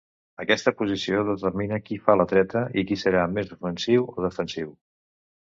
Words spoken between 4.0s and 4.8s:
o defensiu.